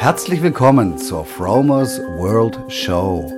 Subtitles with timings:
[0.00, 3.30] Herzlich willkommen zur Fromers World Show.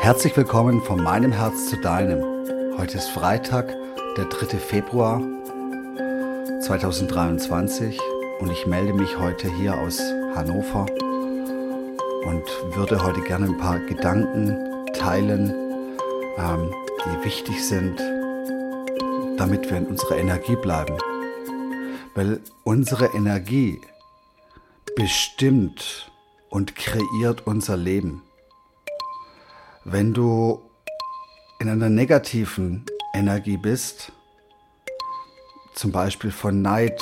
[0.00, 2.20] Herzlich willkommen von meinem Herz zu deinem.
[2.76, 3.72] Heute ist Freitag,
[4.16, 4.58] der 3.
[4.58, 5.22] Februar
[6.60, 8.00] 2023
[8.40, 10.00] und ich melde mich heute hier aus
[10.34, 10.86] Hannover
[12.26, 12.42] und
[12.74, 14.56] würde heute gerne ein paar Gedanken
[14.94, 15.54] teilen,
[16.36, 16.74] ähm,
[17.06, 17.96] die wichtig sind,
[19.36, 20.98] damit wir in unserer Energie bleiben.
[22.16, 23.80] Weil unsere Energie
[24.98, 26.10] bestimmt
[26.48, 28.24] und kreiert unser Leben.
[29.84, 30.60] Wenn du
[31.60, 32.84] in einer negativen
[33.14, 34.10] Energie bist,
[35.76, 37.00] zum Beispiel von Neid,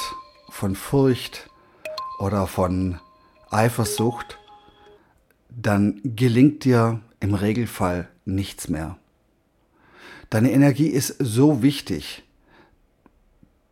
[0.51, 1.49] von Furcht
[2.19, 3.01] oder von
[3.49, 4.39] Eifersucht,
[5.49, 8.99] dann gelingt dir im Regelfall nichts mehr.
[10.29, 12.25] Deine Energie ist so wichtig,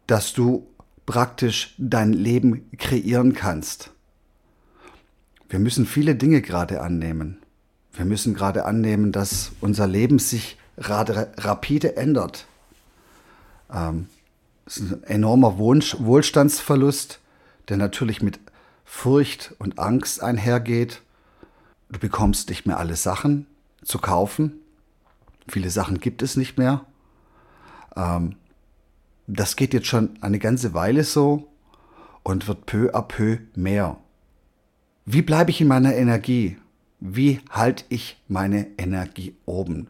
[0.06, 0.66] dass du
[1.04, 3.93] praktisch dein Leben kreieren kannst.
[5.54, 7.38] Wir müssen viele Dinge gerade annehmen.
[7.92, 12.48] Wir müssen gerade annehmen, dass unser Leben sich rapide ändert.
[13.72, 14.08] Ähm,
[14.66, 17.20] es ist ein enormer Wohlstandsverlust,
[17.68, 18.40] der natürlich mit
[18.84, 21.02] Furcht und Angst einhergeht.
[21.88, 23.46] Du bekommst nicht mehr alle Sachen
[23.84, 24.54] zu kaufen.
[25.46, 26.84] Viele Sachen gibt es nicht mehr.
[27.94, 28.34] Ähm,
[29.28, 31.46] das geht jetzt schon eine ganze Weile so
[32.24, 33.98] und wird peu à peu mehr.
[35.06, 36.56] Wie bleibe ich in meiner Energie?
[36.98, 39.88] Wie halte ich meine Energie oben?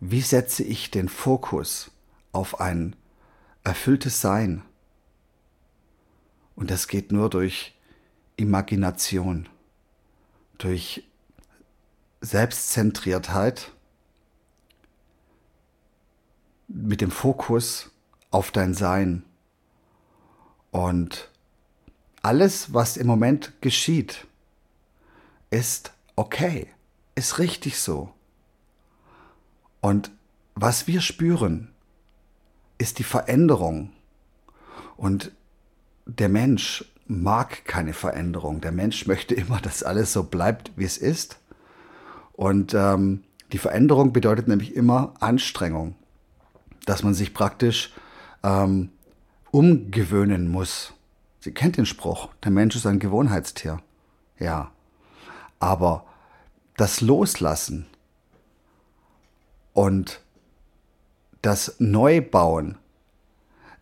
[0.00, 1.92] Wie setze ich den Fokus
[2.32, 2.96] auf ein
[3.62, 4.62] erfülltes Sein?
[6.56, 7.76] Und das geht nur durch
[8.36, 9.48] Imagination,
[10.58, 11.04] durch
[12.20, 13.72] Selbstzentriertheit,
[16.66, 17.90] mit dem Fokus
[18.30, 19.24] auf dein Sein.
[20.72, 21.30] Und
[22.28, 24.26] alles, was im Moment geschieht,
[25.48, 26.66] ist okay,
[27.14, 28.12] ist richtig so.
[29.80, 30.10] Und
[30.54, 31.70] was wir spüren,
[32.76, 33.92] ist die Veränderung.
[34.98, 35.32] Und
[36.04, 38.60] der Mensch mag keine Veränderung.
[38.60, 41.38] Der Mensch möchte immer, dass alles so bleibt, wie es ist.
[42.34, 45.94] Und ähm, die Veränderung bedeutet nämlich immer Anstrengung,
[46.84, 47.94] dass man sich praktisch
[48.42, 48.90] ähm,
[49.50, 50.92] umgewöhnen muss.
[51.40, 53.80] Sie kennt den Spruch, der Mensch ist ein Gewohnheitstier.
[54.38, 54.72] Ja.
[55.60, 56.04] Aber
[56.76, 57.86] das Loslassen
[59.72, 60.20] und
[61.42, 62.78] das Neubauen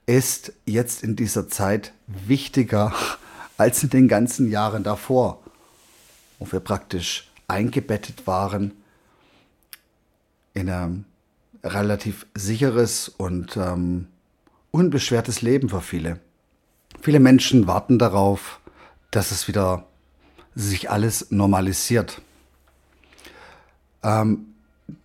[0.07, 2.95] ist jetzt in dieser Zeit wichtiger
[3.59, 5.43] als in den ganzen Jahren davor,
[6.39, 8.73] wo wir praktisch eingebettet waren
[10.55, 11.05] in ein
[11.63, 14.09] relativ sicheres und ähm,
[14.71, 16.21] unbeschwertes Leben für viele.
[17.01, 18.61] Viele Menschen warten darauf,
[19.11, 19.87] dass es wieder
[20.55, 22.21] sich alles normalisiert.
[24.03, 24.47] Ähm,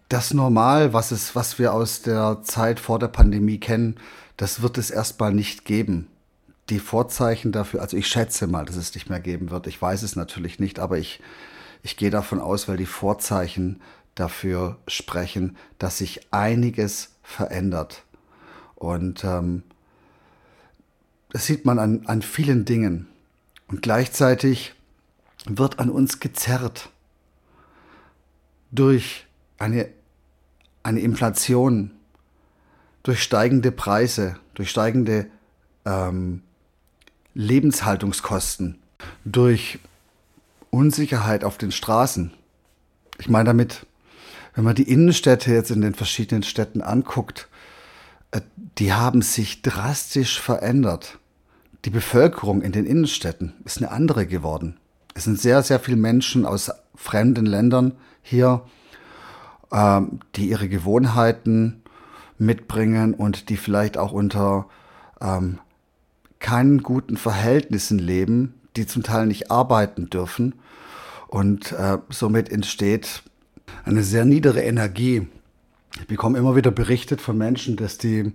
[0.10, 3.96] das Normal, was, es, was wir aus der Zeit vor der Pandemie kennen,
[4.38, 6.08] das wird es erstmal nicht geben.
[6.70, 9.68] Die Vorzeichen dafür, also ich schätze mal, dass es nicht mehr geben wird.
[9.68, 11.22] Ich weiß es natürlich nicht, aber ich,
[11.84, 13.82] ich gehe davon aus, weil die Vorzeichen
[14.16, 18.04] dafür sprechen, dass sich einiges verändert.
[18.76, 19.64] Und ähm,
[21.32, 23.08] das sieht man an, an vielen Dingen.
[23.68, 24.74] Und gleichzeitig
[25.46, 26.90] wird an uns gezerrt
[28.70, 29.26] durch
[29.58, 29.88] eine,
[30.84, 31.92] eine Inflation,
[33.04, 35.28] durch steigende Preise, durch steigende
[35.86, 36.44] ähm,
[37.34, 38.78] Lebenshaltungskosten,
[39.24, 39.80] durch
[40.70, 42.34] Unsicherheit auf den Straßen.
[43.20, 43.86] Ich meine damit,
[44.54, 47.48] wenn man die Innenstädte jetzt in den verschiedenen Städten anguckt,
[48.32, 48.42] äh,
[48.78, 51.20] die haben sich drastisch verändert
[51.86, 54.78] die Bevölkerung in den Innenstädten ist eine andere geworden.
[55.14, 58.62] Es sind sehr, sehr viele Menschen aus fremden Ländern hier,
[59.72, 61.82] ähm, die ihre Gewohnheiten
[62.38, 64.68] mitbringen und die vielleicht auch unter
[65.20, 65.60] ähm,
[66.40, 70.56] keinen guten Verhältnissen leben, die zum Teil nicht arbeiten dürfen.
[71.28, 73.24] Und äh, somit entsteht
[73.86, 75.28] eine sehr niedere Energie.
[76.00, 78.34] Ich bekomme immer wieder berichtet von Menschen, dass die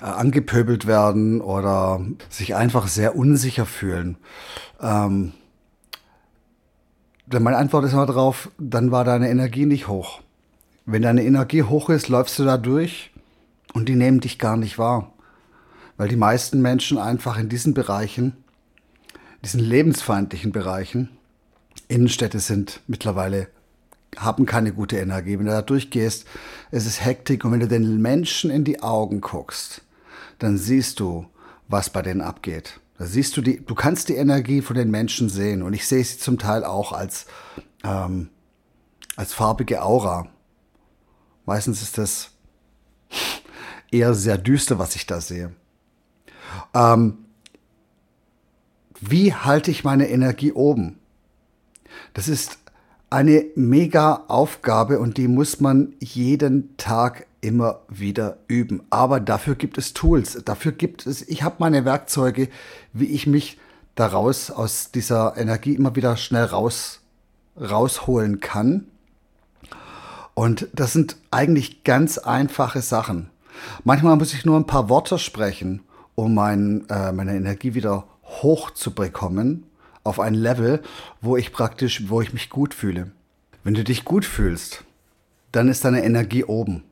[0.00, 4.16] äh, angepöbelt werden oder sich einfach sehr unsicher fühlen.
[4.80, 5.32] Ähm,
[7.26, 10.20] meine Antwort ist immer darauf, dann war deine Energie nicht hoch.
[10.86, 13.10] Wenn deine Energie hoch ist, läufst du da durch
[13.72, 15.12] und die nehmen dich gar nicht wahr.
[15.96, 18.36] Weil die meisten Menschen einfach in diesen Bereichen,
[19.42, 21.10] diesen lebensfeindlichen Bereichen,
[21.88, 23.48] Innenstädte sind mittlerweile
[24.18, 25.38] haben keine gute Energie.
[25.38, 26.26] Wenn du da durchgehst,
[26.70, 29.82] es ist Hektik und wenn du den Menschen in die Augen guckst,
[30.44, 31.26] dann siehst du,
[31.68, 32.80] was bei denen abgeht.
[32.98, 36.04] Da siehst du die, du kannst die Energie von den Menschen sehen und ich sehe
[36.04, 37.26] sie zum Teil auch als,
[37.82, 38.28] ähm,
[39.16, 40.28] als farbige Aura.
[41.46, 42.30] Meistens ist das
[43.90, 45.54] eher sehr düster, was ich da sehe.
[46.74, 47.24] Ähm,
[49.00, 50.98] wie halte ich meine Energie oben?
[52.12, 52.58] Das ist
[53.08, 58.82] eine mega Aufgabe und die muss man jeden Tag immer wieder üben.
[58.90, 62.48] Aber dafür gibt es Tools, dafür gibt es, ich habe meine Werkzeuge,
[62.92, 63.58] wie ich mich
[63.94, 67.00] daraus aus dieser Energie immer wieder schnell raus,
[67.60, 68.86] rausholen kann.
[70.32, 73.28] Und das sind eigentlich ganz einfache Sachen.
[73.84, 75.82] Manchmal muss ich nur ein paar Worte sprechen,
[76.14, 79.64] um mein, äh, meine Energie wieder hochzubekommen
[80.02, 80.82] auf ein Level,
[81.20, 83.12] wo ich praktisch, wo ich mich gut fühle.
[83.62, 84.82] Wenn du dich gut fühlst,
[85.52, 86.84] dann ist deine Energie oben.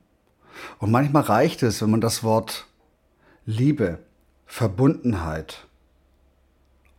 [0.79, 2.67] Und manchmal reicht es, wenn man das Wort
[3.47, 3.99] Liebe,
[4.47, 5.67] Verbundenheit,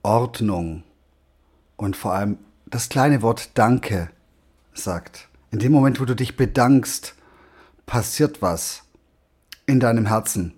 [0.02, 0.84] Ordnung
[1.78, 4.10] und vor allem das kleine Wort Danke
[4.74, 5.30] sagt.
[5.52, 7.16] In dem Moment, wo du dich bedankst,
[7.86, 8.84] passiert was
[9.66, 10.54] in deinem Herzen.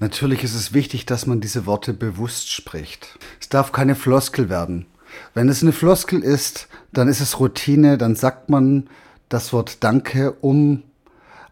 [0.00, 3.18] Natürlich ist es wichtig, dass man diese Worte bewusst spricht.
[3.40, 4.86] Es darf keine Floskel werden.
[5.34, 8.88] Wenn es eine Floskel ist, dann ist es Routine, dann sagt man
[9.28, 10.82] das Wort Danke, um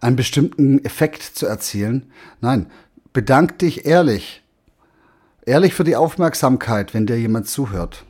[0.00, 2.10] einen bestimmten Effekt zu erzielen.
[2.40, 2.66] Nein,
[3.12, 4.42] bedank dich ehrlich.
[5.44, 8.04] Ehrlich für die Aufmerksamkeit, wenn dir jemand zuhört.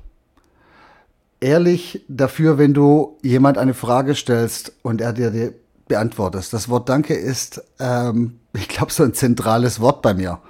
[1.40, 5.52] Ehrlich dafür, wenn du jemand eine Frage stellst und er dir die
[5.90, 6.52] beantwortest.
[6.54, 10.40] Das Wort Danke ist, ähm, ich glaube, so ein zentrales Wort bei mir.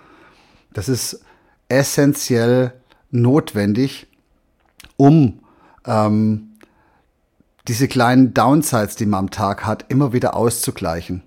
[0.72, 1.24] Das ist
[1.68, 2.72] essentiell
[3.10, 4.06] notwendig,
[4.96, 5.40] um
[5.84, 6.50] ähm,
[7.66, 11.22] diese kleinen Downsides, die man am Tag hat, immer wieder auszugleichen.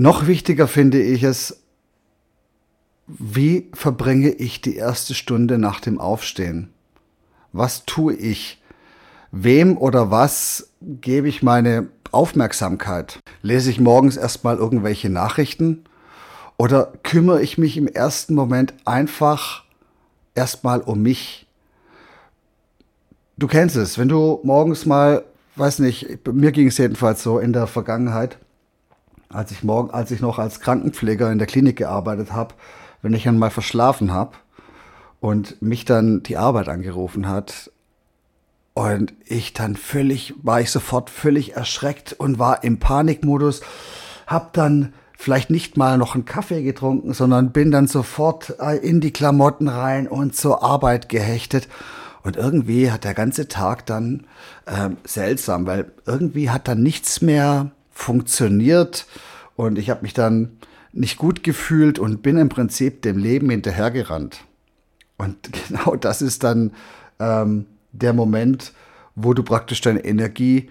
[0.00, 1.60] Noch wichtiger finde ich es,
[3.06, 6.70] wie verbringe ich die erste Stunde nach dem Aufstehen?
[7.52, 8.62] Was tue ich?
[9.30, 13.18] Wem oder was gebe ich meine Aufmerksamkeit?
[13.42, 15.84] Lese ich morgens erstmal irgendwelche Nachrichten?
[16.56, 19.64] Oder kümmere ich mich im ersten Moment einfach
[20.34, 21.46] erstmal um mich?
[23.36, 25.26] Du kennst es, wenn du morgens mal,
[25.56, 28.38] weiß nicht, mir ging es jedenfalls so in der Vergangenheit,
[29.32, 32.54] als ich morgen, als ich noch als Krankenpfleger in der Klinik gearbeitet habe,
[33.02, 34.32] wenn ich einmal verschlafen habe
[35.20, 37.70] und mich dann die Arbeit angerufen hat
[38.74, 43.62] und ich dann völlig, war ich sofort völlig erschreckt und war im Panikmodus,
[44.26, 49.00] hab dann vielleicht nicht mal noch einen Kaffee getrunken, sondern bin dann sofort äh, in
[49.00, 51.68] die Klamotten rein und zur Arbeit gehechtet.
[52.22, 54.26] Und irgendwie hat der ganze Tag dann
[54.66, 59.06] äh, seltsam, weil irgendwie hat dann nichts mehr funktioniert
[59.56, 60.58] und ich habe mich dann
[60.92, 64.40] nicht gut gefühlt und bin im Prinzip dem Leben hinterhergerannt.
[65.18, 66.72] Und genau das ist dann
[67.18, 68.72] ähm, der Moment,
[69.14, 70.70] wo du praktisch deine Energie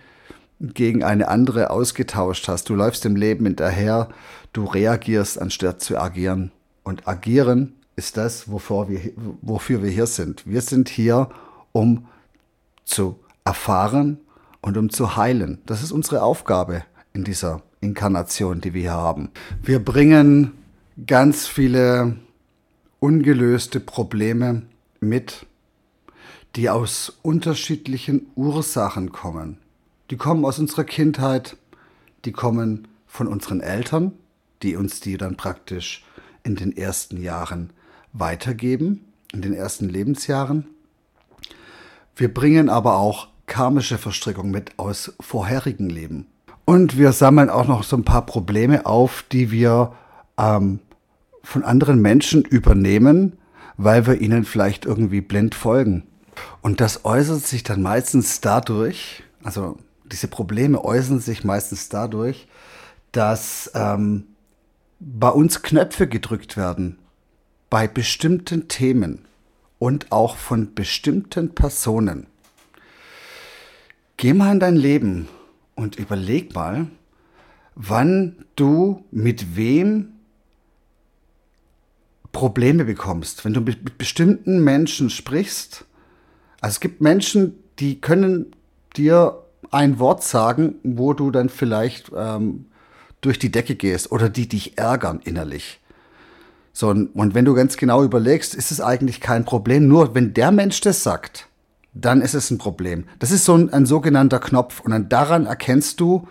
[0.60, 2.68] gegen eine andere ausgetauscht hast.
[2.68, 4.10] Du läufst dem Leben hinterher,
[4.52, 6.52] du reagierst anstatt zu agieren.
[6.84, 9.00] Und agieren ist das, wovor wir,
[9.42, 10.48] wofür wir hier sind.
[10.48, 11.30] Wir sind hier,
[11.72, 12.08] um
[12.84, 14.20] zu erfahren
[14.62, 15.62] und um zu heilen.
[15.66, 16.84] Das ist unsere Aufgabe
[17.14, 19.30] in dieser Inkarnation, die wir hier haben.
[19.62, 20.54] Wir bringen
[21.06, 22.18] ganz viele
[23.00, 24.64] ungelöste Probleme
[25.00, 25.46] mit,
[26.56, 29.58] die aus unterschiedlichen Ursachen kommen.
[30.12, 31.56] Die kommen aus unserer Kindheit,
[32.26, 34.14] die kommen von unseren Eltern,
[34.62, 36.04] die uns die dann praktisch
[36.44, 37.72] in den ersten Jahren
[38.14, 40.68] weitergeben, in den ersten Lebensjahren.
[42.16, 46.28] Wir bringen aber auch karmische Verstrickung mit aus vorherigen Leben.
[46.70, 49.94] Und wir sammeln auch noch so ein paar Probleme auf, die wir
[50.38, 50.78] ähm,
[51.42, 53.40] von anderen Menschen übernehmen,
[53.78, 56.04] weil wir ihnen vielleicht irgendwie blind folgen.
[56.62, 59.80] Und das äußert sich dann meistens dadurch, also
[60.12, 62.48] diese Probleme äußern sich meistens dadurch,
[63.14, 64.28] dass ähm,
[65.00, 67.00] bei uns Knöpfe gedrückt werden,
[67.72, 69.26] bei bestimmten Themen
[69.80, 72.28] und auch von bestimmten Personen.
[74.18, 75.30] Geh mal in dein Leben
[75.80, 76.88] und überleg mal,
[77.74, 80.10] wann du mit wem
[82.34, 85.86] Probleme bekommst, wenn du mit, bestimmten Menschen sprichst.
[86.60, 88.48] Also es gibt Menschen, die können
[88.98, 92.66] dir ein Wort sagen, wo du dann vielleicht ähm,
[93.22, 95.80] durch die Decke gehst oder die dich ärgern innerlich.
[96.74, 99.88] So, und wenn du ganz genau überlegst, ist es eigentlich kein Problem.
[99.88, 101.49] Nur wenn der Mensch das sagt,
[101.94, 103.06] dann ist es ein Problem.
[103.20, 106.28] Das ist so ein, ein sogenannter Knopf und daran erkennst du,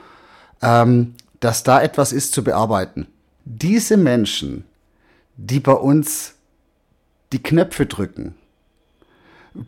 [0.63, 3.07] ähm, dass da etwas ist zu bearbeiten.
[3.45, 4.65] Diese Menschen,
[5.37, 6.35] die bei uns
[7.33, 8.35] die Knöpfe drücken,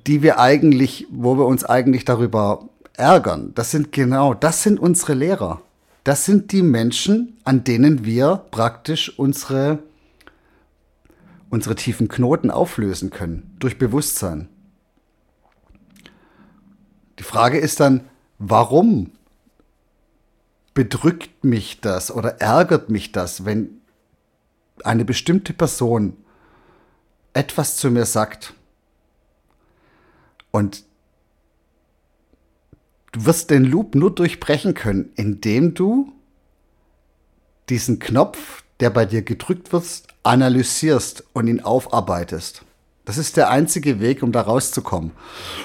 [0.06, 3.52] die wir eigentlich, wo wir uns eigentlich darüber ärgern.
[3.54, 5.62] Das sind genau, das sind unsere Lehrer.
[6.04, 9.80] Das sind die Menschen, an denen wir praktisch unsere,
[11.50, 14.49] unsere tiefen Knoten auflösen können, durch Bewusstsein.
[17.21, 18.09] Die Frage ist dann,
[18.39, 19.12] warum
[20.73, 23.83] bedrückt mich das oder ärgert mich das, wenn
[24.85, 26.17] eine bestimmte Person
[27.35, 28.55] etwas zu mir sagt?
[30.50, 30.85] Und
[33.12, 36.15] du wirst den Loop nur durchbrechen können, indem du
[37.69, 42.65] diesen Knopf, der bei dir gedrückt wird, analysierst und ihn aufarbeitest.
[43.11, 45.11] Das ist der einzige Weg, um da rauszukommen.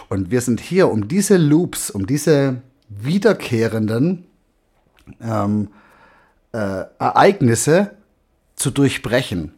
[0.09, 4.25] Und wir sind hier, um diese Loops, um diese wiederkehrenden
[5.21, 5.67] ähm,
[6.53, 7.91] äh, Ereignisse
[8.55, 9.53] zu durchbrechen.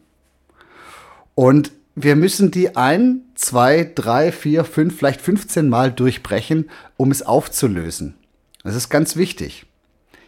[1.34, 6.68] Und wir müssen die ein, zwei, drei, vier, fünf, vielleicht 15 Mal durchbrechen,
[6.98, 8.16] um es aufzulösen.
[8.64, 9.64] Das ist ganz wichtig.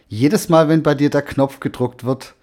[0.07, 2.33] Jedes Mal, wenn bei dir der Knopf gedruckt wird,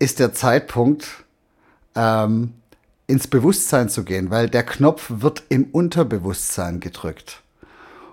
[0.00, 1.22] ist der Zeitpunkt,
[1.94, 2.54] ähm,
[3.06, 7.42] ins Bewusstsein zu gehen, weil der Knopf wird im Unterbewusstsein gedrückt.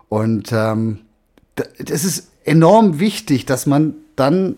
[0.10, 1.02] Und ähm,
[1.56, 4.58] das ist enorm wichtig, dass man dann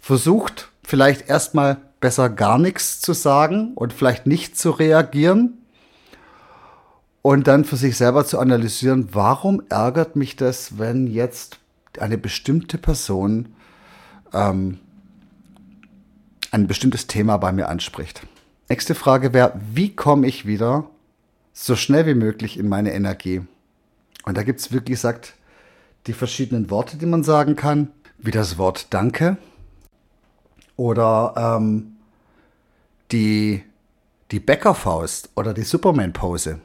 [0.00, 5.58] versucht, vielleicht erstmal besser gar nichts zu sagen und vielleicht nicht zu reagieren
[7.22, 11.58] und dann für sich selber zu analysieren, warum ärgert mich das, wenn jetzt
[11.98, 13.48] eine bestimmte Person
[14.32, 14.78] ähm,
[16.50, 18.22] ein bestimmtes Thema bei mir anspricht.
[18.68, 20.90] Nächste Frage wäre, wie komme ich wieder
[21.54, 23.40] so schnell wie möglich in meine Energie?
[24.24, 25.34] Und da gibt es wirklich gesagt
[26.06, 29.38] die verschiedenen Worte, die man sagen kann, wie das Wort Danke
[30.76, 31.96] oder ähm,
[33.10, 33.64] die,
[34.30, 36.60] die Bäckerfaust oder die Superman-Pose.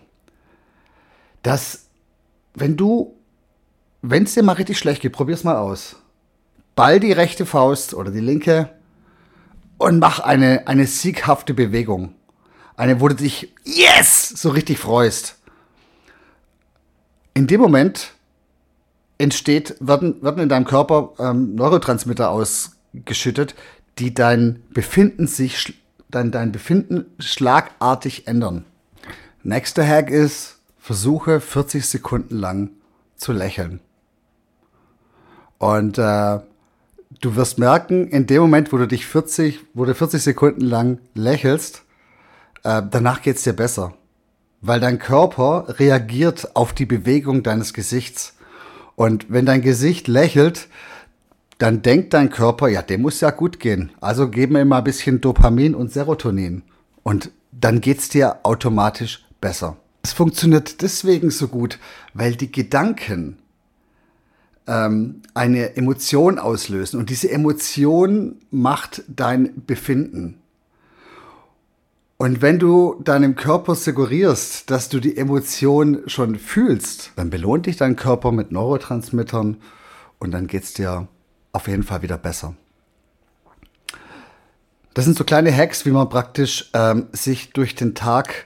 [1.41, 1.85] Das,
[2.53, 3.15] wenn du,
[4.01, 5.95] wenn es dir mal richtig schlecht geht, probier's mal aus.
[6.75, 8.69] Ball die rechte Faust oder die linke
[9.83, 12.15] und mach eine, eine sieghafte Bewegung.
[12.77, 15.35] Eine, wo du dich, yes, so richtig freust.
[17.33, 18.13] In dem Moment
[19.17, 23.55] entsteht, werden, werden in deinem Körper ähm, Neurotransmitter ausgeschüttet,
[23.99, 25.73] die dein Befinden sich,
[26.09, 28.65] dein, dein Befinden schlagartig ändern.
[29.43, 32.69] Nächster Hack ist, versuche 40 Sekunden lang
[33.17, 33.81] zu lächeln.
[35.57, 36.39] Und äh,
[37.21, 40.99] du wirst merken, in dem Moment, wo du dich 40, wo du 40 Sekunden lang
[41.13, 41.83] lächelst,
[42.63, 43.93] äh, danach geht's dir besser.
[44.61, 48.37] Weil dein Körper reagiert auf die Bewegung deines Gesichts.
[48.95, 50.67] Und wenn dein Gesicht lächelt,
[51.57, 53.91] dann denkt dein Körper, ja, dem muss ja gut gehen.
[54.01, 56.63] Also geben wir mal ein bisschen Dopamin und Serotonin.
[57.03, 59.77] Und dann geht's dir automatisch besser.
[60.01, 61.79] Es funktioniert deswegen so gut,
[62.13, 63.37] weil die Gedanken
[64.67, 70.39] ähm, eine Emotion auslösen und diese Emotion macht dein Befinden.
[72.17, 77.75] Und wenn du deinem Körper suggerierst, dass du die Emotion schon fühlst, dann belohnt dich
[77.75, 79.57] dein Körper mit Neurotransmittern
[80.19, 81.07] und dann geht es dir
[81.51, 82.55] auf jeden Fall wieder besser.
[84.93, 88.45] Das sind so kleine Hacks, wie man praktisch ähm, sich durch den Tag,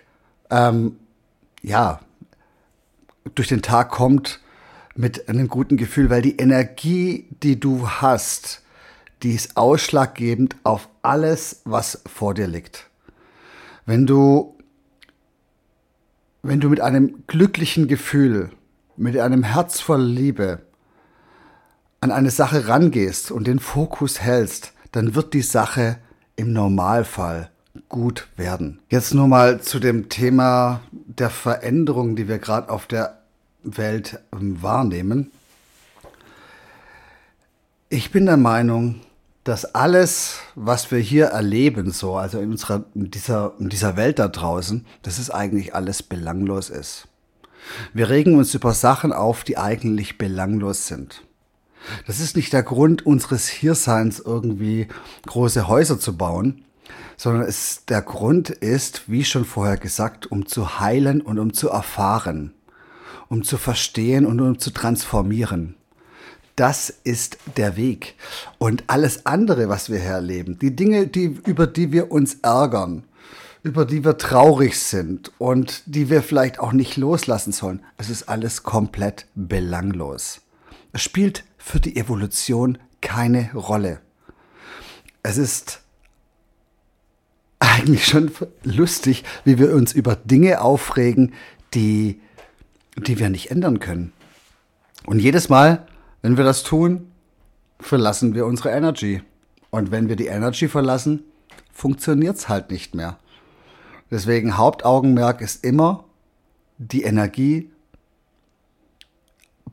[0.50, 0.98] ähm,
[1.62, 2.00] ja,
[3.36, 4.40] durch den Tag kommt
[4.98, 8.64] mit einem guten Gefühl, weil die Energie, die du hast,
[9.24, 12.90] die ist ausschlaggebend auf alles, was vor dir liegt.
[13.86, 14.56] Wenn du,
[16.42, 18.50] wenn du mit einem glücklichen Gefühl,
[18.96, 20.62] mit einem Herz voll Liebe
[22.02, 26.00] an eine Sache rangehst und den Fokus hältst, dann wird die Sache
[26.36, 27.52] im Normalfall
[27.90, 28.80] gut werden.
[28.90, 33.22] Jetzt nur mal zu dem Thema der Veränderung, die wir gerade auf der
[33.64, 35.32] Welt ähm, wahrnehmen.
[37.90, 39.02] Ich bin der Meinung,
[39.44, 44.20] dass alles, was wir hier erleben, so, also in unserer, in dieser, in dieser Welt
[44.20, 47.08] da draußen, dass es eigentlich alles belanglos ist.
[47.94, 51.24] Wir regen uns über Sachen auf, die eigentlich belanglos sind.
[52.06, 54.88] Das ist nicht der Grund unseres Hierseins, irgendwie
[55.26, 56.66] große Häuser zu bauen,
[57.16, 61.70] sondern es, der Grund ist, wie schon vorher gesagt, um zu heilen und um zu
[61.70, 62.54] erfahren,
[63.30, 65.76] um zu verstehen und um zu transformieren.
[66.56, 68.16] Das ist der Weg.
[68.58, 73.04] Und alles andere, was wir hier erleben, die Dinge, die, über die wir uns ärgern,
[73.62, 78.28] über die wir traurig sind und die wir vielleicht auch nicht loslassen sollen, es ist
[78.30, 80.42] alles komplett belanglos.
[80.94, 84.00] Es spielt für die Evolution keine Rolle.
[85.22, 85.82] Es ist
[87.60, 88.32] eigentlich schon
[88.64, 91.34] lustig, wie wir uns über Dinge aufregen,
[91.74, 92.20] die,
[92.98, 94.14] die wir nicht ändern können.
[95.06, 95.88] Und jedes Mal,
[96.22, 97.12] wenn wir das tun,
[97.80, 99.22] verlassen wir unsere Energy.
[99.70, 101.24] Und wenn wir die Energy verlassen,
[101.72, 103.20] funktioniert es halt nicht mehr.
[104.10, 106.06] Deswegen Hauptaugenmerk ist immer,
[106.78, 107.70] die Energie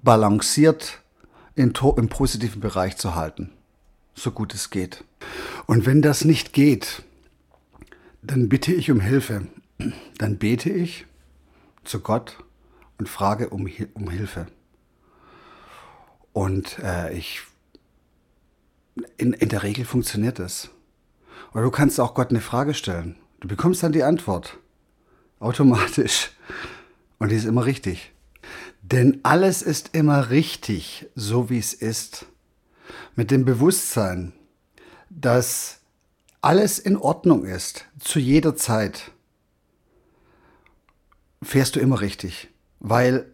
[0.03, 1.01] balanciert
[1.55, 3.53] im positiven Bereich zu halten,
[4.15, 5.05] so gut es geht.
[5.67, 7.03] Und wenn das nicht geht,
[8.23, 9.47] dann bitte ich um Hilfe.
[10.19, 11.07] Dann bete ich
[11.85, 12.37] zu Gott
[12.99, 14.47] und frage um, um Hilfe.
[16.33, 17.43] Und äh, ich,
[19.17, 20.71] in, in der Regel funktioniert es.
[21.53, 23.17] Oder du kannst auch Gott eine Frage stellen.
[23.41, 24.59] Du bekommst dann die Antwort.
[25.39, 26.33] Automatisch.
[27.19, 28.13] Und die ist immer richtig.
[28.83, 32.27] Denn alles ist immer richtig, so wie es ist.
[33.17, 34.33] Mit dem Bewusstsein,
[35.09, 35.81] dass
[36.43, 39.13] alles in Ordnung ist, zu jeder Zeit,
[41.43, 42.49] fährst du immer richtig.
[42.87, 43.25] Weil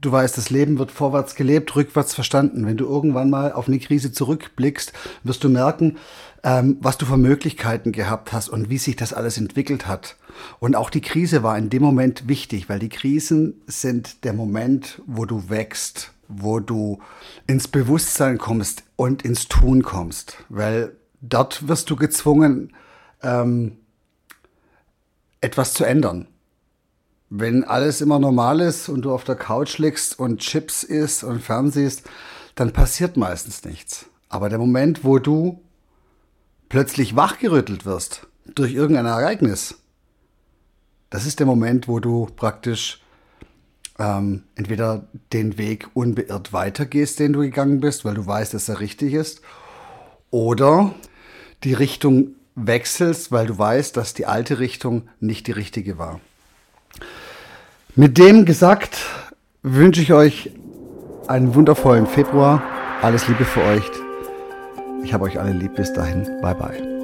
[0.00, 2.64] du weißt, das Leben wird vorwärts gelebt, rückwärts verstanden.
[2.64, 4.92] Wenn du irgendwann mal auf eine Krise zurückblickst,
[5.24, 5.96] wirst du merken,
[6.44, 10.14] ähm, was du für Möglichkeiten gehabt hast und wie sich das alles entwickelt hat.
[10.60, 15.02] Und auch die Krise war in dem Moment wichtig, weil die Krisen sind der Moment,
[15.06, 17.00] wo du wächst, wo du
[17.48, 20.36] ins Bewusstsein kommst und ins Tun kommst.
[20.48, 22.72] Weil dort wirst du gezwungen,
[23.22, 23.78] ähm,
[25.40, 26.28] etwas zu ändern.
[27.30, 31.40] Wenn alles immer normal ist und du auf der Couch liegst und Chips isst und
[31.40, 32.02] fernsiehst,
[32.54, 34.06] dann passiert meistens nichts.
[34.28, 35.60] Aber der Moment, wo du
[36.68, 39.76] plötzlich wachgerüttelt wirst durch irgendein Ereignis,
[41.10, 43.00] das ist der Moment, wo du praktisch
[43.98, 48.80] ähm, entweder den Weg unbeirrt weitergehst, den du gegangen bist, weil du weißt, dass er
[48.80, 49.40] richtig ist,
[50.30, 50.94] oder
[51.62, 56.20] die Richtung wechselst, weil du weißt, dass die alte Richtung nicht die richtige war.
[57.96, 58.98] Mit dem gesagt
[59.62, 60.50] wünsche ich euch
[61.28, 62.62] einen wundervollen Februar.
[63.02, 63.90] Alles Liebe für euch.
[65.04, 65.74] Ich habe euch alle lieb.
[65.74, 66.24] Bis dahin.
[66.40, 66.94] Bye bye.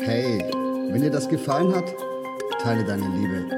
[0.00, 0.42] Hey,
[0.90, 1.94] wenn dir das gefallen hat,
[2.62, 3.57] teile deine Liebe.